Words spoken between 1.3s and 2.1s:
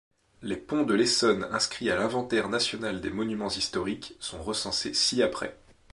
inscrits à